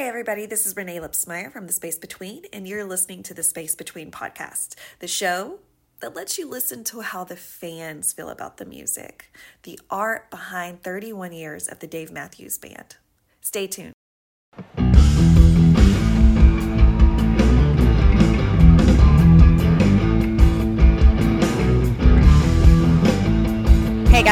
[0.00, 3.42] Hey, everybody, this is Renae Lipsmeyer from The Space Between, and you're listening to the
[3.42, 5.58] Space Between podcast, the show
[6.00, 9.30] that lets you listen to how the fans feel about the music,
[9.64, 12.96] the art behind 31 years of the Dave Matthews Band.
[13.42, 13.92] Stay tuned.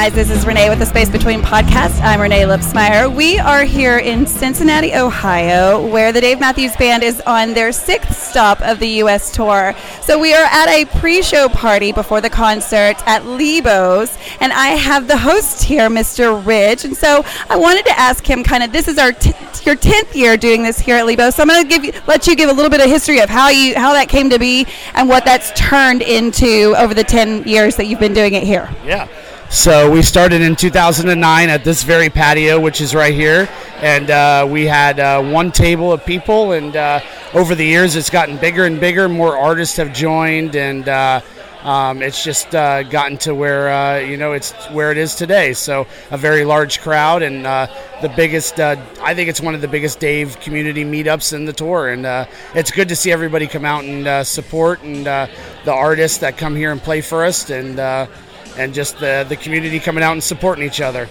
[0.01, 2.01] Guys, this is Renae with the Space Between podcast.
[2.03, 3.13] I'm Renae Lipsmeyer.
[3.13, 8.17] We are here in Cincinnati, Ohio, where the Dave Matthews Band is on their sixth
[8.17, 9.35] stop of the U.S.
[9.35, 9.75] tour.
[10.03, 15.09] So we are at a pre-show party before the concert at Lebo's, and I have
[15.09, 16.47] the host here, Mr.
[16.47, 16.85] Ridge.
[16.85, 20.15] And so I wanted to ask him, kind of, this is our t- your tenth
[20.15, 21.35] year doing this here at Lebo's.
[21.35, 23.29] So I'm going to give you, let you give a little bit of history of
[23.29, 27.43] how you how that came to be and what that's turned into over the ten
[27.49, 28.71] years that you've been doing it here.
[28.87, 29.09] Yeah.
[29.51, 34.47] So we started in 2009 at this very patio, which is right here, and uh,
[34.49, 36.53] we had uh, one table of people.
[36.53, 37.01] And uh,
[37.33, 39.09] over the years, it's gotten bigger and bigger.
[39.09, 41.23] More artists have joined, and uh,
[41.63, 45.55] um, it's just uh, gotten to where uh, you know it's where it is today.
[45.55, 48.61] So a very large crowd, and the biggest.
[48.61, 52.71] I think it's one of the biggest Dave community meetups in the tour, and it's
[52.71, 56.83] good to see everybody come out and support and the artists that come here and
[56.83, 57.81] play for us, and
[58.59, 61.09] and just the, the community coming out and supporting each other.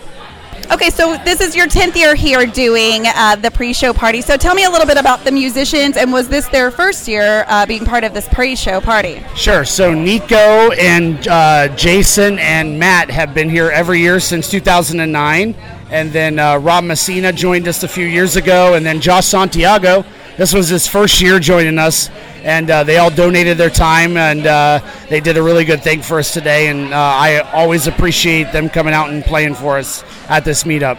[0.71, 4.21] Okay, so this is your 10th year here doing uh, the pre show party.
[4.21, 7.45] So tell me a little bit about the musicians, and was this their first year
[7.47, 9.23] uh, being part of this pre show party?
[9.35, 9.63] Sure.
[9.63, 15.55] So Nico and uh, Jason and Matt have been here every year since 2009.
[15.89, 20.03] And then uh, Rob Messina joined us a few years ago, and then Josh Santiago.
[20.35, 22.09] This was his first year joining us
[22.47, 26.01] and uh, they all donated their time and uh, they did a really good thing
[26.01, 26.69] for us today.
[26.69, 30.97] And uh, I always appreciate them coming out and playing for us at this meetup.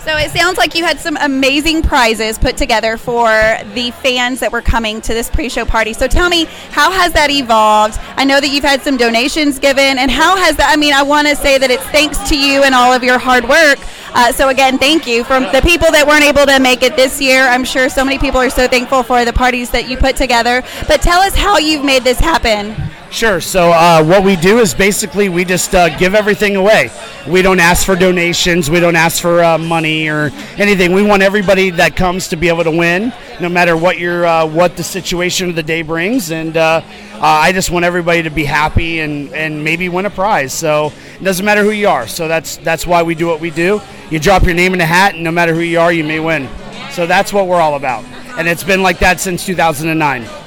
[0.00, 3.28] So it sounds like you had some amazing prizes put together for
[3.74, 5.92] the fans that were coming to this pre-show party.
[5.92, 8.00] So tell me, how has that evolved?
[8.16, 10.70] I know that you've had some donations given, and how has that?
[10.70, 13.18] I mean, I want to say that it's thanks to you and all of your
[13.18, 13.78] hard work.
[14.14, 17.20] Uh, so again, thank you from the people that weren't able to make it this
[17.20, 17.42] year.
[17.42, 20.62] I'm sure so many people are so thankful for the parties that you put together.
[20.88, 22.74] But tell us how you've made this happen.
[23.12, 23.42] Sure.
[23.42, 26.90] So uh, what we do is basically we just uh, give everything away.
[27.28, 28.70] We don't ask for donations.
[28.70, 30.94] We don't ask for uh, money or anything.
[30.94, 34.46] We want everybody that comes to be able to win, no matter what your uh,
[34.46, 36.30] what the situation of the day brings.
[36.30, 36.80] And uh,
[37.12, 40.54] uh, I just want everybody to be happy and, and maybe win a prize.
[40.54, 40.90] So
[41.20, 42.08] it doesn't matter who you are.
[42.08, 43.82] So that's that's why we do what we do.
[44.10, 46.18] You drop your name in a hat, and no matter who you are, you may
[46.18, 46.48] win.
[46.90, 48.04] So that's what we're all about.
[48.38, 50.41] And it's been like that since 2009.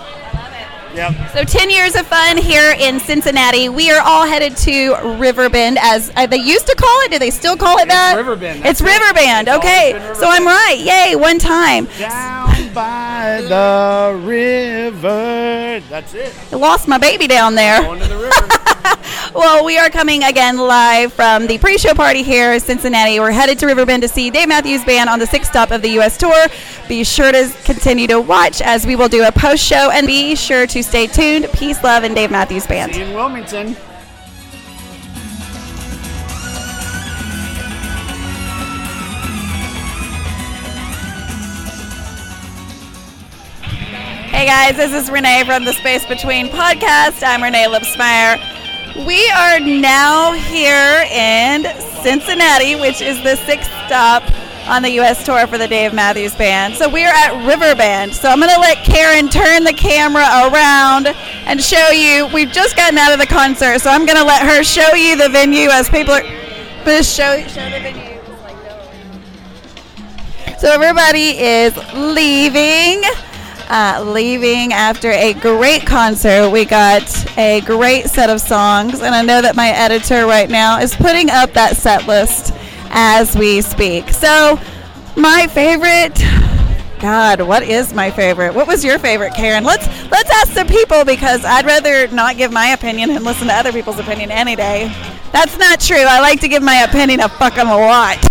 [0.96, 1.32] Yep.
[1.34, 3.68] So 10 years of fun here in Cincinnati.
[3.68, 7.12] We are all headed to Riverbend, as uh, they used to call it.
[7.12, 8.14] Do they still call it that?
[8.14, 8.66] It's Riverbend.
[8.66, 9.48] It's Riverbend.
[9.48, 9.94] It's okay.
[9.94, 10.18] Riverbend.
[10.18, 10.78] So I'm right.
[10.80, 11.88] Yay, one time.
[12.00, 15.82] Down by the river.
[15.90, 16.34] That's it.
[16.52, 17.82] I lost my baby down there.
[17.82, 18.45] Going to the river.
[19.36, 23.20] Well, we are coming again live from the pre-show party here in Cincinnati.
[23.20, 25.90] We're headed to Riverbend to see Dave Matthews Band on the sixth stop of the
[25.90, 26.18] U.S.
[26.18, 26.48] tour.
[26.88, 30.66] Be sure to continue to watch as we will do a post-show, and be sure
[30.68, 31.50] to stay tuned.
[31.52, 32.94] Peace, love, and Dave Matthews Band.
[32.94, 33.76] See you in Wilmington.
[44.32, 47.22] Hey guys, this is Renae from the Space Between podcast.
[47.22, 48.55] I'm Renae Lipsmeyer.
[48.96, 51.66] We are now here in
[52.02, 54.24] Cincinnati, which is the sixth stop
[54.70, 55.26] on the U.S.
[55.26, 56.76] tour for the Dave Matthews Band.
[56.76, 58.14] So we're at Riverbend.
[58.14, 62.28] So I'm going to let Karen turn the camera around and show you.
[62.28, 65.18] We've just gotten out of the concert, so I'm going to let her show you
[65.18, 66.24] the venue as people are.
[66.86, 68.16] Just show show the venue.
[70.58, 73.04] So everybody is leaving
[73.70, 76.50] uh, leaving after a great concert.
[76.50, 77.04] We got
[77.38, 81.30] a great set of songs, and I know that my editor right now is putting
[81.30, 82.54] up that set list
[82.92, 84.10] as we speak.
[84.10, 84.60] So,
[85.16, 86.20] my favorite.
[87.00, 88.56] God, what is my favorite?
[88.56, 89.64] What was your favorite, Karen?
[89.64, 93.54] Let's let's ask the people because I'd rather not give my opinion and listen to
[93.54, 94.88] other people's opinion any day.
[95.32, 95.98] That's not true.
[95.98, 98.26] I like to give my opinion a fucking lot.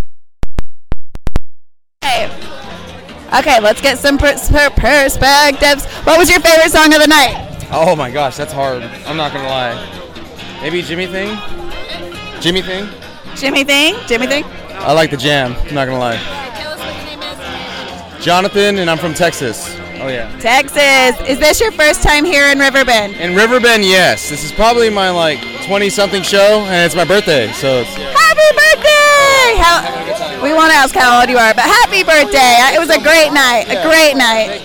[3.39, 5.87] Okay, let's get some perspectives.
[6.05, 7.67] What was your favorite song of the night?
[7.73, 8.83] Oh my gosh, that's hard.
[9.07, 9.75] I'm not gonna lie.
[10.63, 11.37] Maybe Jimi Thing.
[12.39, 12.87] Jimi Thing.
[13.35, 13.95] Jimi Thing.
[14.07, 14.45] Jimi Thing.
[14.75, 15.55] I like the jam.
[15.67, 16.21] I'm not gonna lie.
[18.21, 19.75] Jonathan, and I'm from Texas.
[20.01, 20.31] Oh yeah.
[20.39, 21.21] Texas.
[21.29, 23.17] Is this your first time here in Riverbend?
[23.17, 24.31] In Riverbend, yes.
[24.31, 27.95] This is probably my like 20 something show, and it's my birthday, so it's.
[27.95, 29.61] Happy birthday!
[29.61, 30.14] How,
[30.45, 32.61] We won't ask how old you are, but happy birthday!
[32.77, 33.65] It was a great night.
[33.65, 34.61] A great night.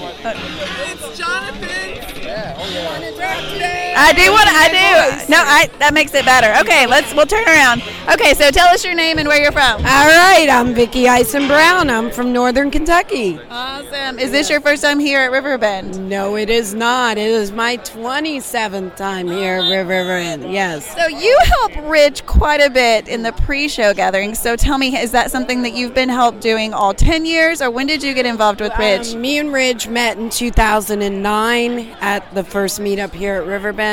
[4.00, 4.48] I do want.
[4.48, 4.56] to.
[4.56, 5.30] I do.
[5.32, 5.70] No, I.
[5.80, 6.60] That makes it better.
[6.62, 7.14] Okay, let's.
[7.14, 7.82] We'll turn around.
[8.12, 9.78] Okay, so tell us your name and where you're from.
[9.78, 11.90] All right, I'm Vicki Ison Brown.
[11.90, 13.40] I'm from Northern Kentucky.
[13.50, 14.20] Awesome.
[14.20, 16.10] Is this your first time here at Riverbend?
[16.10, 17.18] No, it is not.
[17.18, 20.52] It is my 27th time here at Riverbend.
[20.52, 20.96] Yes.
[20.96, 24.34] So you help Rich quite a bit in the pre-show gathering.
[24.34, 27.70] So tell me, is that something that you've been helped doing all 10 years, or
[27.70, 29.14] when did you get involved with Rich?
[29.14, 33.89] Um, me and Ridge met in 2009 at the first meetup here at Riverbend,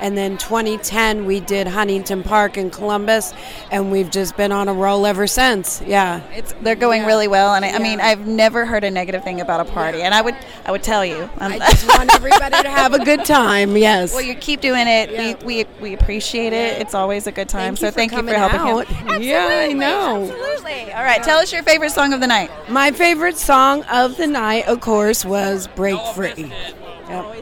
[0.00, 3.32] and then 2010 we did Huntington Park in Columbus,
[3.70, 5.82] and we've just been on a roll ever since.
[5.86, 6.22] Yeah.
[6.32, 9.40] It's they're going really well, and I, I mean, I've never heard a negative thing
[9.40, 11.22] about a party, and I would I would tell you.
[11.38, 13.76] Um, I just want everybody to have a good time.
[13.76, 14.12] Yes.
[14.12, 15.10] well, you keep doing it.
[15.10, 15.36] Yeah.
[15.44, 16.80] We, we we appreciate it.
[16.80, 17.76] It's always a good time.
[17.76, 18.86] Thank so you thank you for helping out.
[18.86, 19.22] him.
[19.22, 20.22] Yeah, I know.
[20.22, 20.92] Absolutely.
[20.92, 22.50] All right, tell us your favorite song of the night.
[22.68, 26.52] My favorite song of the night, of course, was "Break Free."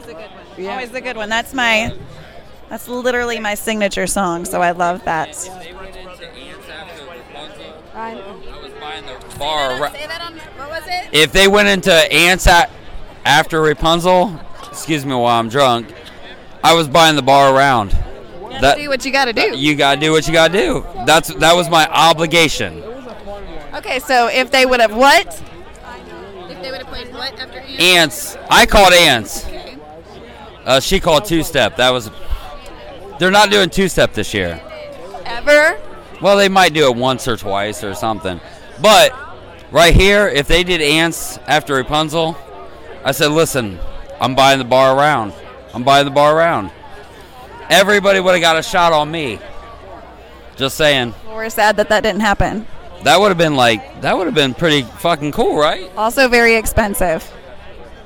[0.07, 0.17] Yep.
[0.17, 0.69] Always a good one.
[0.69, 1.29] Always a good one.
[1.29, 1.93] That's my.
[2.69, 5.35] That's literally my signature song, so I love that.
[9.37, 9.79] bar.
[9.79, 10.37] ra- Say that on.
[10.37, 10.83] What was?
[11.11, 12.69] If they went into ants a-
[13.25, 15.93] after Rapunzel, excuse me while I'm drunk,
[16.63, 17.95] I was buying the bar around.
[18.61, 19.57] That do what you got to do.
[19.57, 20.85] you gotta do what you gotta do.
[21.05, 22.81] That's that was my obligation.
[23.73, 25.27] Okay, so if they would have what?
[26.49, 27.77] If they would have played what after you?
[27.77, 28.37] Ants.
[28.49, 29.45] I called ants.
[30.65, 31.77] Uh, she called two step.
[31.77, 32.09] That was.
[33.19, 34.61] They're not doing two step this year.
[35.25, 35.79] Ever?
[36.21, 38.39] Well, they might do it once or twice or something.
[38.81, 39.13] But
[39.71, 42.37] right here, if they did ants after Rapunzel,
[43.03, 43.79] I said, listen,
[44.19, 45.33] I'm buying the bar around.
[45.73, 46.71] I'm buying the bar around.
[47.69, 49.39] Everybody would have got a shot on me.
[50.55, 51.13] Just saying.
[51.27, 52.65] We're sad that that didn't happen.
[53.03, 55.91] That would have been like, that would have been pretty fucking cool, right?
[55.97, 57.29] Also very expensive.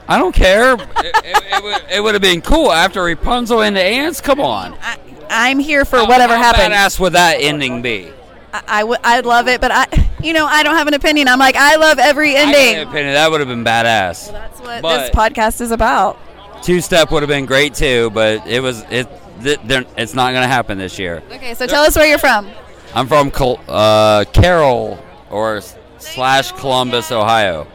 [0.10, 0.74] I don't care.
[0.74, 4.20] it, it, it would, it would have been cool after Rapunzel and the ants.
[4.22, 4.74] Come on.
[4.82, 4.98] I,
[5.30, 6.74] I'm here for whatever How happens.
[6.76, 8.12] badass would that ending be?
[8.52, 9.86] I, I would, I'd love it, but I,
[10.24, 11.28] you know, I don't have an opinion.
[11.28, 12.88] I'm like, I love every ending.
[12.88, 14.32] opinion, that would have been badass.
[14.32, 16.18] That's what But- this podcast is about.
[16.64, 19.08] Two step would have been great too, but it was it.
[19.44, 21.22] th- they're- It's not going to happen this year.
[21.32, 22.50] Okay, so tell us where you're from.
[22.96, 25.62] I'm from Col- uh, Carroll or
[26.00, 27.68] slash Columbus, Ohio.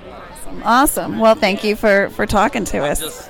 [0.62, 1.18] Awesome.
[1.18, 3.28] Well, thank you for for talking to us.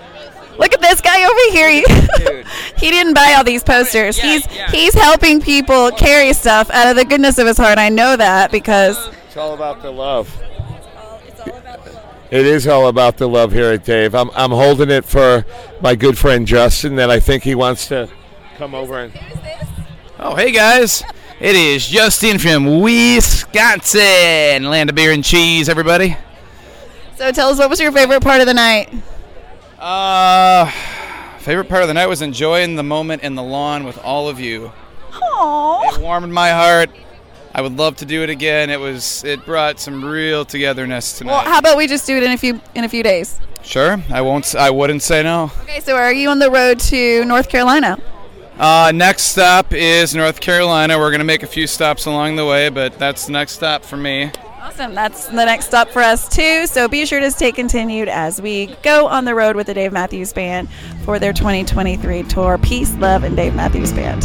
[0.58, 1.70] Look at this guy over here.
[1.70, 1.84] He,
[2.24, 2.46] Dude.
[2.78, 4.18] he didn't buy all these posters.
[4.18, 4.70] Yeah, he's yeah.
[4.70, 7.78] he's helping people carry stuff out of the goodness of his heart.
[7.78, 10.40] I know that because It's all about the love.
[12.30, 14.14] It is all about the love here at Dave.
[14.14, 15.46] I'm, I'm holding it for
[15.80, 18.08] my good friend Justin that I think he wants to
[18.56, 19.12] come over and.
[20.18, 21.04] Oh, hey guys.
[21.40, 26.16] It is Justin from Wisconsin, land of beer and cheese, everybody.
[27.16, 28.92] So tell us what was your favorite part of the night?
[29.78, 30.70] Uh,
[31.38, 34.40] favorite part of the night was enjoying the moment in the lawn with all of
[34.40, 34.72] you.
[35.10, 35.94] Aww.
[35.94, 36.90] It warmed my heart.
[37.54, 38.68] I would love to do it again.
[38.68, 41.32] It was it brought some real togetherness tonight.
[41.32, 43.38] Well, how about we just do it in a few in a few days?
[43.62, 44.54] sure, I won't.
[44.54, 45.50] I wouldn't say no.
[45.62, 47.98] Okay, so are you on the road to North Carolina?
[48.58, 50.98] Uh, next stop is North Carolina.
[50.98, 53.96] We're gonna make a few stops along the way, but that's the next stop for
[53.96, 54.30] me.
[54.64, 54.94] Awesome.
[54.94, 56.66] That's the next stop for us, too.
[56.66, 59.92] So be sure to stay continued as we go on the road with the Dave
[59.92, 60.70] Matthews Band
[61.04, 62.56] for their 2023 tour.
[62.56, 64.22] Peace, love, and Dave Matthews Band.